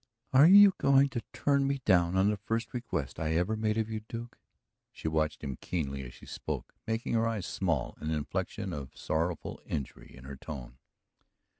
"Are 0.33 0.47
you 0.47 0.73
going 0.79 1.09
to 1.09 1.21
turn 1.31 1.67
me 1.67 1.79
down 1.85 2.15
on 2.17 2.31
the 2.31 2.37
first 2.37 2.73
request 2.73 3.19
I 3.19 3.33
ever 3.35 3.55
made 3.55 3.77
of 3.77 3.87
you, 3.87 3.99
Duke?" 4.07 4.39
She 4.91 5.07
watched 5.07 5.43
him 5.43 5.57
keenly 5.61 6.01
as 6.03 6.15
she 6.15 6.25
spoke, 6.25 6.73
making 6.87 7.13
her 7.13 7.27
eyes 7.27 7.45
small, 7.45 7.95
an 7.99 8.09
inflection 8.09 8.73
of 8.73 8.97
sorrowful 8.97 9.61
injury 9.63 10.15
in 10.17 10.23
her 10.23 10.37
tone. 10.37 10.79